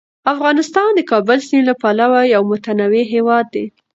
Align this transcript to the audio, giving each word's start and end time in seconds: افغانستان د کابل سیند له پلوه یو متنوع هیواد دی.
افغانستان 0.33 0.89
د 0.95 0.99
کابل 1.11 1.39
سیند 1.47 1.65
له 1.69 1.75
پلوه 1.81 2.21
یو 2.35 2.41
متنوع 2.51 3.03
هیواد 3.13 3.45
دی. 3.53 3.65